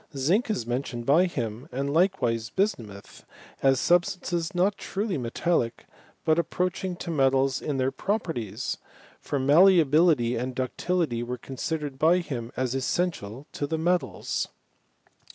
[0.17, 3.23] Zinc is mentioned by him, and likewise bismuth,
[3.61, 5.85] as substances not truly metallic,
[6.25, 8.79] but approaching to metals in their properties:
[9.19, 14.47] for mallea bility and ductility were considered by him as essential to the metals.